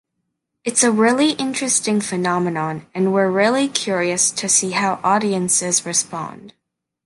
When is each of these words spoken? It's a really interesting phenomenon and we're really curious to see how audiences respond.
It's 0.63 0.81
a 0.81 0.91
really 0.91 1.33
interesting 1.33 2.01
phenomenon 2.01 2.87
and 2.95 3.13
we're 3.13 3.29
really 3.29 3.67
curious 3.67 4.31
to 4.31 4.49
see 4.49 4.71
how 4.71 4.99
audiences 5.03 5.85
respond. 5.85 6.55